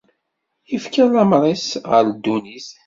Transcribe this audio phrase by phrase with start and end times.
[0.75, 2.67] Ifka-d lameṛ-is ɣer ddunit.